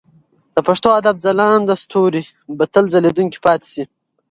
[0.55, 2.23] د پښتو ادب ځلانده ستوري
[2.57, 3.83] به تل ځلېدونکي پاتې شي.